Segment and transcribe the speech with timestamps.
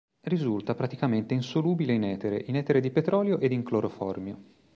[0.21, 4.41] Risulta praticamente insolubile in etere, in etere di petrolio ed in cloroformio.